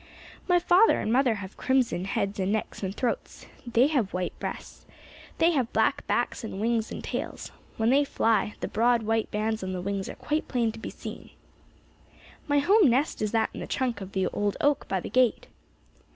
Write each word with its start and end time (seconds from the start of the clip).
"My 0.47 0.57
father 0.57 0.99
and 0.99 1.13
mother 1.13 1.35
have 1.35 1.55
crimson 1.57 2.05
heads 2.05 2.39
and 2.39 2.51
necks 2.51 2.81
and 2.81 2.95
throats. 2.95 3.45
They 3.67 3.85
have 3.85 4.15
white 4.15 4.33
breasts. 4.39 4.87
They 5.37 5.51
have 5.51 5.71
black 5.73 6.07
backs 6.07 6.43
and 6.43 6.59
wings 6.59 6.91
and 6.91 7.03
tails. 7.03 7.51
When 7.77 7.91
they 7.91 8.03
fly, 8.03 8.55
the 8.61 8.67
broad 8.67 9.03
white 9.03 9.29
bands 9.29 9.61
on 9.63 9.73
the 9.73 9.79
wings 9.81 10.09
are 10.09 10.15
quite 10.15 10.47
plain 10.47 10.71
to 10.71 10.79
be 10.79 10.89
seen. 10.89 11.29
"My 12.47 12.57
home 12.57 12.89
nest 12.89 13.21
is 13.21 13.31
that 13.33 13.51
in 13.53 13.59
the 13.59 13.67
trunk 13.67 14.01
of 14.01 14.13
the 14.13 14.25
old 14.29 14.57
oak 14.59 14.87
by 14.87 15.01
the 15.01 15.09
gate." 15.11 15.45